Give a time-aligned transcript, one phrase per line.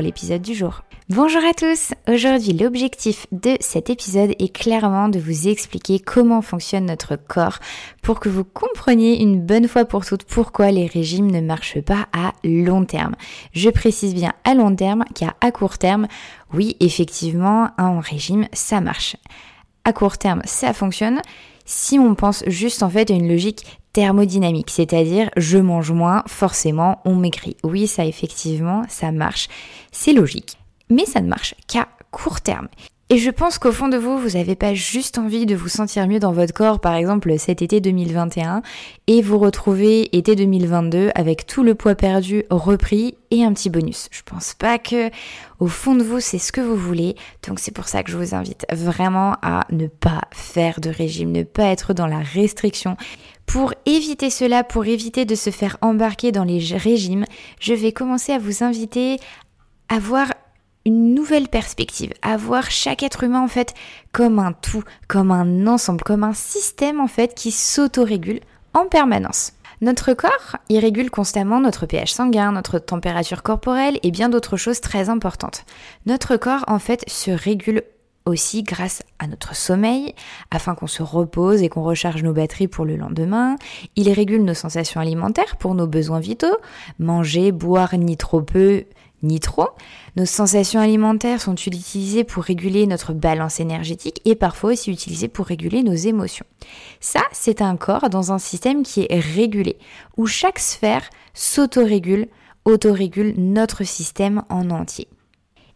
[0.00, 0.82] l'épisode du jour.
[1.08, 6.86] Bonjour à tous Aujourd'hui l'objectif de cet épisode est clairement de vous expliquer comment fonctionne
[6.86, 7.58] notre corps
[8.02, 12.06] pour que vous compreniez une bonne fois pour toutes pourquoi les régimes ne marchent pas
[12.12, 13.14] à long terme.
[13.52, 16.06] Je précise bien à long terme car à court terme,
[16.54, 19.16] oui effectivement un régime ça marche.
[19.84, 21.20] À court terme ça fonctionne
[21.64, 27.00] si on pense juste en fait à une logique thermodynamique, c'est-à-dire je mange moins, forcément
[27.04, 27.56] on maigrit.
[27.62, 29.48] Oui, ça effectivement, ça marche,
[29.90, 30.56] c'est logique.
[30.90, 32.68] Mais ça ne marche qu'à court terme.
[33.12, 36.08] Et je pense qu'au fond de vous, vous n'avez pas juste envie de vous sentir
[36.08, 38.62] mieux dans votre corps, par exemple cet été 2021,
[39.06, 44.08] et vous retrouvez été 2022 avec tout le poids perdu repris et un petit bonus.
[44.12, 45.10] Je pense pas que
[45.60, 47.14] au fond de vous, c'est ce que vous voulez.
[47.46, 51.32] Donc c'est pour ça que je vous invite vraiment à ne pas faire de régime,
[51.32, 52.96] ne pas être dans la restriction.
[53.44, 57.26] Pour éviter cela, pour éviter de se faire embarquer dans les régimes,
[57.60, 59.18] je vais commencer à vous inviter
[59.90, 60.28] à voir
[60.84, 63.74] une nouvelle perspective, à voir chaque être humain en fait
[64.12, 68.40] comme un tout, comme un ensemble, comme un système en fait qui s'autorégule
[68.74, 69.52] en permanence.
[69.80, 74.80] Notre corps, il régule constamment notre pH sanguin, notre température corporelle et bien d'autres choses
[74.80, 75.64] très importantes.
[76.06, 77.82] Notre corps en fait se régule
[78.24, 80.14] aussi grâce à notre sommeil,
[80.50, 83.56] afin qu'on se repose et qu'on recharge nos batteries pour le lendemain.
[83.96, 86.56] Il régule nos sensations alimentaires pour nos besoins vitaux,
[86.98, 88.84] manger, boire ni trop peu,
[89.22, 89.68] ni trop.
[90.16, 95.46] Nos sensations alimentaires sont utilisées pour réguler notre balance énergétique et parfois aussi utilisées pour
[95.46, 96.46] réguler nos émotions.
[97.00, 99.78] Ça, c'est un corps dans un système qui est régulé,
[100.16, 102.28] où chaque sphère s'autorégule,
[102.64, 105.08] autorégule notre système en entier.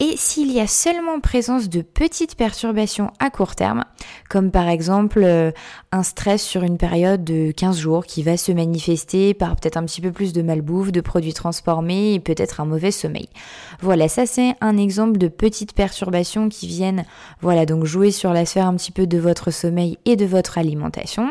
[0.00, 3.84] Et s'il y a seulement présence de petites perturbations à court terme,
[4.30, 5.50] comme par exemple euh,
[5.90, 9.84] un stress sur une période de 15 jours qui va se manifester par peut-être un
[9.84, 13.28] petit peu plus de malbouffe, de produits transformés et peut-être un mauvais sommeil.
[13.80, 17.04] Voilà, ça c'est un exemple de petites perturbations qui viennent,
[17.40, 20.58] voilà, donc jouer sur la sphère un petit peu de votre sommeil et de votre
[20.58, 21.30] alimentation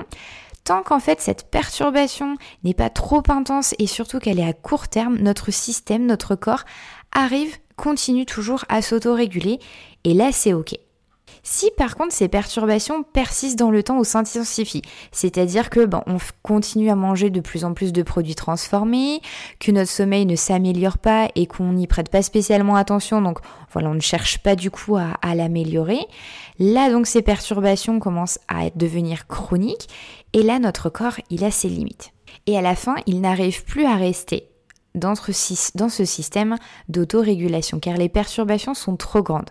[0.65, 2.35] tant qu'en fait cette perturbation
[2.65, 6.65] n'est pas trop intense et surtout qu'elle est à court terme, notre système, notre corps
[7.13, 9.59] arrive continue toujours à s'autoréguler
[10.03, 10.75] et là c'est ok.
[11.43, 14.81] Si par contre ces perturbations persistent dans le temps ou s'intensifient,
[15.13, 19.21] c'est-à-dire que ben, on continue à manger de plus en plus de produits transformés,
[19.59, 23.39] que notre sommeil ne s'améliore pas et qu'on n'y prête pas spécialement attention, donc
[23.71, 25.99] voilà, on ne cherche pas du coup à, à l'améliorer,
[26.59, 29.87] là donc ces perturbations commencent à devenir chroniques
[30.33, 32.11] et là notre corps il a ses limites.
[32.45, 34.49] Et à la fin, il n'arrive plus à rester
[34.97, 36.57] dans ce système
[36.89, 39.49] d'autorégulation car les perturbations sont trop grandes.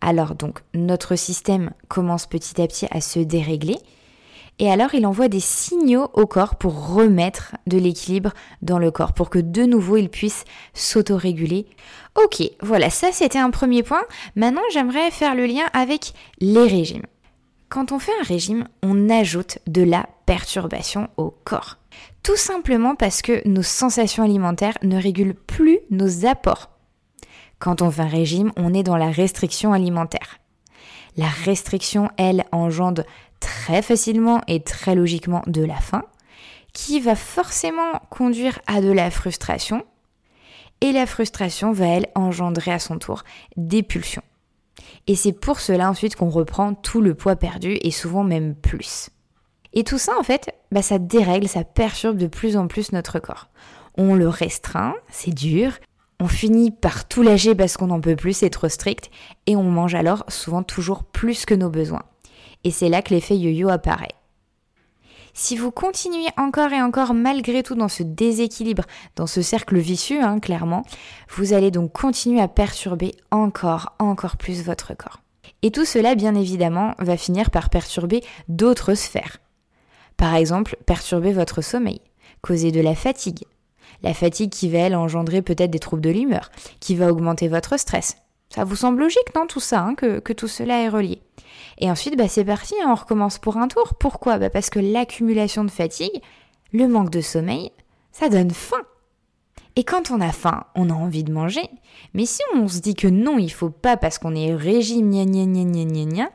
[0.00, 3.78] Alors donc notre système commence petit à petit à se dérégler
[4.60, 9.12] et alors il envoie des signaux au corps pour remettre de l'équilibre dans le corps,
[9.12, 10.44] pour que de nouveau il puisse
[10.74, 11.66] s'autoréguler.
[12.16, 14.02] Ok, voilà, ça c'était un premier point.
[14.34, 17.04] Maintenant j'aimerais faire le lien avec les régimes.
[17.68, 21.76] Quand on fait un régime, on ajoute de la perturbation au corps.
[22.22, 26.70] Tout simplement parce que nos sensations alimentaires ne régulent plus nos apports.
[27.58, 30.38] Quand on fait un régime, on est dans la restriction alimentaire.
[31.16, 33.02] La restriction, elle, engendre
[33.40, 36.04] très facilement et très logiquement de la faim,
[36.72, 39.84] qui va forcément conduire à de la frustration,
[40.80, 43.24] et la frustration va, elle, engendrer à son tour
[43.56, 44.22] des pulsions.
[45.08, 49.08] Et c'est pour cela ensuite qu'on reprend tout le poids perdu et souvent même plus.
[49.72, 53.18] Et tout ça, en fait, bah, ça dérègle, ça perturbe de plus en plus notre
[53.18, 53.48] corps.
[53.96, 55.72] On le restreint, c'est dur.
[56.20, 59.10] On finit par tout lâcher parce qu'on n'en peut plus, c'est trop strict.
[59.46, 62.04] Et on mange alors souvent toujours plus que nos besoins.
[62.64, 64.17] Et c'est là que l'effet yo-yo apparaît.
[65.40, 68.82] Si vous continuez encore et encore malgré tout dans ce déséquilibre,
[69.14, 70.82] dans ce cercle vicieux, hein, clairement,
[71.30, 75.20] vous allez donc continuer à perturber encore, encore plus votre corps.
[75.62, 79.38] Et tout cela, bien évidemment, va finir par perturber d'autres sphères.
[80.16, 82.00] Par exemple, perturber votre sommeil,
[82.42, 83.44] causer de la fatigue.
[84.02, 86.50] La fatigue qui va, elle, engendrer peut-être des troubles de l'humeur,
[86.80, 88.16] qui va augmenter votre stress.
[88.48, 91.20] Ça vous semble logique, non, tout ça, hein, que, que, tout cela est relié?
[91.78, 93.94] Et ensuite, bah, c'est parti, hein, on recommence pour un tour.
[93.94, 94.38] Pourquoi?
[94.38, 96.22] Bah, Parce que l'accumulation de fatigue,
[96.72, 97.72] le manque de sommeil,
[98.10, 98.82] ça donne faim.
[99.76, 101.68] Et quand on a faim, on a envie de manger.
[102.14, 105.24] Mais si on se dit que non, il faut pas parce qu'on est régime, gna
[105.24, 106.28] gna gna gna gna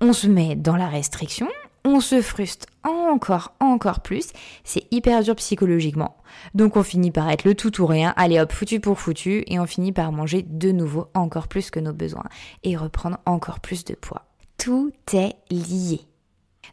[0.00, 1.48] on se met dans la restriction,
[1.88, 4.28] on se frustre encore, encore plus.
[4.64, 6.16] C'est hyper dur psychologiquement.
[6.54, 9.58] Donc on finit par être le tout ou rien, allez hop, foutu pour foutu, et
[9.58, 12.28] on finit par manger de nouveau encore plus que nos besoins
[12.62, 14.26] et reprendre encore plus de poids.
[14.58, 16.00] Tout est lié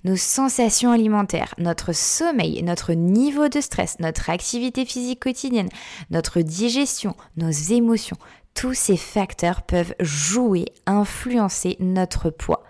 [0.04, 5.70] nos sensations alimentaires, notre sommeil, notre niveau de stress, notre activité physique quotidienne,
[6.12, 8.18] notre digestion, nos émotions,
[8.54, 12.64] tous ces facteurs peuvent jouer, influencer notre poids.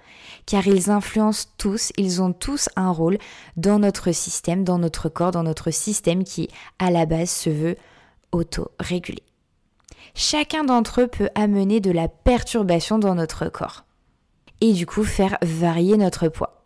[0.46, 3.18] Car ils influencent tous, ils ont tous un rôle
[3.58, 7.78] dans notre système, dans notre corps, dans notre système qui, à la base, se veut
[8.32, 9.24] auto-régulé.
[10.14, 13.86] Chacun d'entre eux peut amener de la perturbation dans notre corps
[14.62, 16.64] et du coup faire varier notre poids.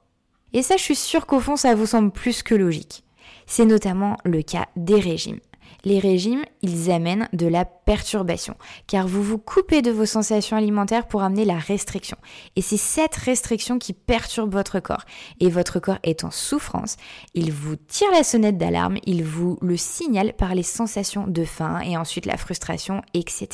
[0.53, 3.03] Et ça, je suis sûre qu'au fond, ça vous semble plus que logique.
[3.45, 5.39] C'est notamment le cas des régimes.
[5.85, 8.55] Les régimes, ils amènent de la perturbation,
[8.87, 12.17] car vous vous coupez de vos sensations alimentaires pour amener la restriction.
[12.55, 15.05] Et c'est cette restriction qui perturbe votre corps.
[15.39, 16.97] Et votre corps est en souffrance,
[17.33, 21.79] il vous tire la sonnette d'alarme, il vous le signale par les sensations de faim
[21.81, 23.47] et ensuite la frustration, etc.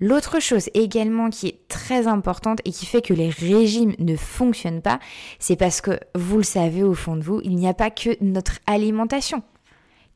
[0.00, 4.82] L'autre chose également qui est très importante et qui fait que les régimes ne fonctionnent
[4.82, 4.98] pas,
[5.38, 8.10] c'est parce que vous le savez au fond de vous, il n'y a pas que
[8.20, 9.42] notre alimentation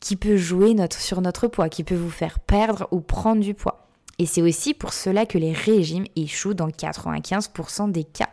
[0.00, 3.88] qui peut jouer sur notre poids, qui peut vous faire perdre ou prendre du poids.
[4.18, 8.30] Et c'est aussi pour cela que les régimes échouent dans 95% des cas.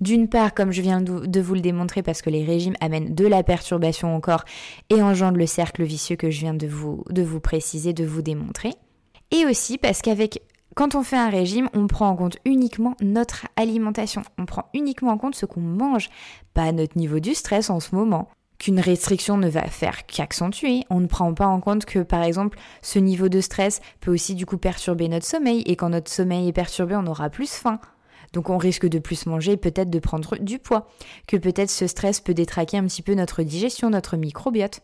[0.00, 3.26] D'une part, comme je viens de vous le démontrer, parce que les régimes amènent de
[3.26, 4.44] la perturbation au corps
[4.90, 8.22] et engendrent le cercle vicieux que je viens de vous, de vous préciser, de vous
[8.22, 8.72] démontrer.
[9.30, 10.42] Et aussi parce qu'avec
[10.74, 14.22] quand on fait un régime, on prend en compte uniquement notre alimentation.
[14.38, 16.08] On prend uniquement en compte ce qu'on mange,
[16.54, 18.28] pas notre niveau du stress en ce moment.
[18.62, 20.84] Qu'une restriction ne va faire qu'accentuer.
[20.88, 24.36] On ne prend pas en compte que, par exemple, ce niveau de stress peut aussi
[24.36, 25.62] du coup perturber notre sommeil.
[25.62, 27.80] Et quand notre sommeil est perturbé, on aura plus faim.
[28.32, 30.86] Donc on risque de plus manger, peut-être de prendre du poids.
[31.26, 34.78] Que peut-être ce stress peut détraquer un petit peu notre digestion, notre microbiote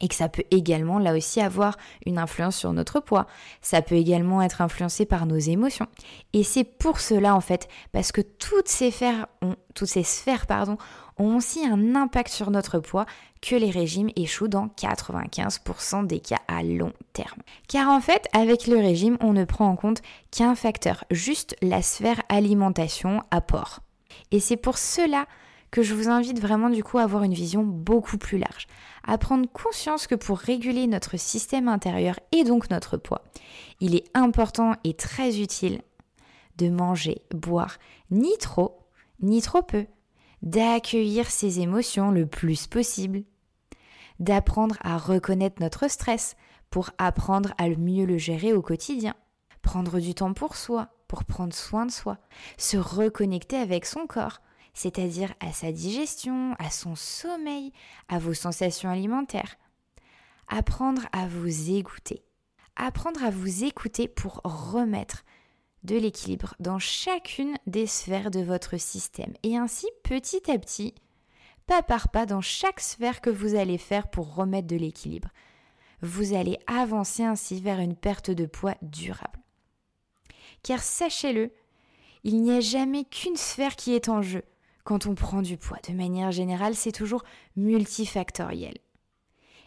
[0.00, 1.76] et que ça peut également là aussi avoir
[2.06, 3.26] une influence sur notre poids.
[3.60, 5.86] Ça peut également être influencé par nos émotions.
[6.32, 10.46] Et c'est pour cela en fait, parce que toutes ces sphères ont, toutes ces sphères
[11.18, 13.06] ont aussi un impact sur notre poids
[13.42, 17.40] que les régimes échouent dans 95% des cas à long terme.
[17.68, 21.82] Car en fait, avec le régime, on ne prend en compte qu'un facteur, juste la
[21.82, 23.80] sphère alimentation apport.
[24.30, 25.26] Et c'est pour cela
[25.70, 28.66] que je vous invite vraiment du coup à avoir une vision beaucoup plus large,
[29.06, 33.24] à prendre conscience que pour réguler notre système intérieur et donc notre poids,
[33.80, 35.82] il est important et très utile
[36.58, 37.78] de manger, boire
[38.10, 38.86] ni trop,
[39.22, 39.86] ni trop peu,
[40.42, 43.22] d'accueillir ses émotions le plus possible,
[44.18, 46.36] d'apprendre à reconnaître notre stress
[46.70, 49.14] pour apprendre à mieux le gérer au quotidien,
[49.62, 52.18] prendre du temps pour soi, pour prendre soin de soi,
[52.56, 54.40] se reconnecter avec son corps,
[54.74, 57.72] c'est-à-dire à sa digestion, à son sommeil,
[58.08, 59.56] à vos sensations alimentaires.
[60.48, 62.22] Apprendre à vous écouter.
[62.76, 65.24] Apprendre à vous écouter pour remettre
[65.82, 69.32] de l'équilibre dans chacune des sphères de votre système.
[69.42, 70.94] Et ainsi, petit à petit,
[71.66, 75.28] pas par pas, dans chaque sphère que vous allez faire pour remettre de l'équilibre,
[76.02, 79.38] vous allez avancer ainsi vers une perte de poids durable.
[80.62, 81.52] Car sachez-le,
[82.24, 84.42] il n'y a jamais qu'une sphère qui est en jeu
[84.90, 85.78] quand on prend du poids.
[85.88, 87.22] De manière générale, c'est toujours
[87.54, 88.76] multifactoriel.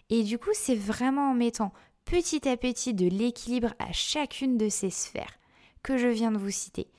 [0.10, 1.72] Et du coup, c'est vraiment en mettant
[2.04, 5.40] petit à petit de l'équilibre à chacune de ces sphères
[5.82, 6.92] que je viens de vous citer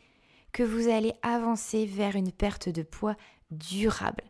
[0.52, 3.14] que vous allez avancer vers une perte de poids
[3.50, 4.24] durable.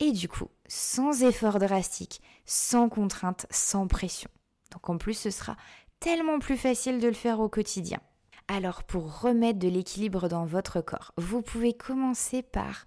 [0.00, 4.30] Et du coup, sans effort drastique, sans contrainte, sans pression.
[4.72, 5.56] Donc en plus, ce sera
[6.00, 8.00] tellement plus facile de le faire au quotidien.
[8.48, 12.86] Alors pour remettre de l'équilibre dans votre corps, vous pouvez commencer par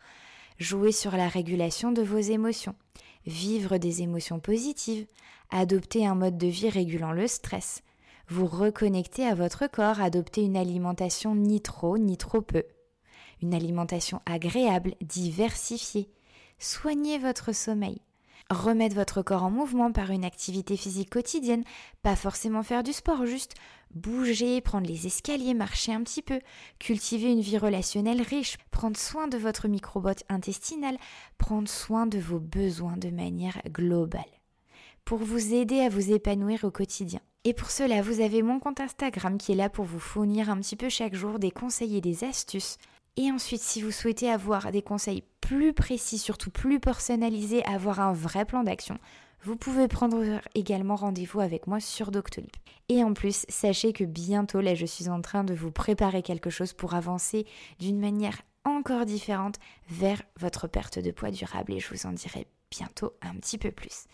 [0.60, 2.76] jouer sur la régulation de vos émotions,
[3.26, 5.06] vivre des émotions positives,
[5.50, 7.82] adopter un mode de vie régulant le stress,
[8.28, 12.64] vous reconnecter à votre corps, adopter une alimentation ni trop ni trop peu,
[13.42, 16.12] une alimentation agréable, diversifiée,
[16.60, 18.02] soigner votre sommeil,
[18.50, 21.64] remettre votre corps en mouvement par une activité physique quotidienne,
[22.02, 23.56] pas forcément faire du sport, juste
[23.94, 26.40] bouger, prendre les escaliers, marcher un petit peu,
[26.80, 30.98] cultiver une vie relationnelle riche, prendre soin de votre microbiote intestinal,
[31.38, 34.22] prendre soin de vos besoins de manière globale
[35.06, 37.20] pour vous aider à vous épanouir au quotidien.
[37.44, 40.58] Et pour cela, vous avez mon compte Instagram qui est là pour vous fournir un
[40.58, 42.78] petit peu chaque jour des conseils et des astuces
[43.20, 48.14] et ensuite, si vous souhaitez avoir des conseils plus précis, surtout plus personnalisés, avoir un
[48.14, 48.98] vrai plan d'action,
[49.44, 52.50] vous pouvez prendre également rendez-vous avec moi sur Doctolib.
[52.88, 56.50] Et en plus, sachez que bientôt, là, je suis en train de vous préparer quelque
[56.50, 57.46] chose pour avancer
[57.78, 59.60] d'une manière encore différente
[59.90, 63.72] vers votre perte de poids durable et je vous en dirai bientôt un petit peu
[63.72, 64.06] plus.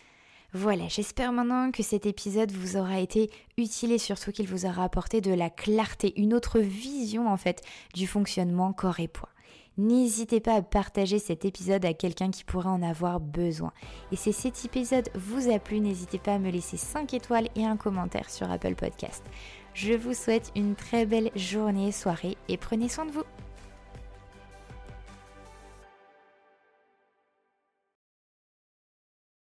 [0.52, 4.84] Voilà, j'espère maintenant que cet épisode vous aura été utile et surtout qu'il vous aura
[4.84, 7.62] apporté de la clarté, une autre vision en fait
[7.94, 9.28] du fonctionnement corps et poids.
[9.78, 13.72] N'hésitez pas à partager cet épisode à quelqu'un qui pourrait en avoir besoin.
[14.10, 17.66] Et si cet épisode vous a plu, n'hésitez pas à me laisser 5 étoiles et
[17.66, 19.22] un commentaire sur Apple Podcast.
[19.74, 23.24] Je vous souhaite une très belle journée, soirée et prenez soin de vous.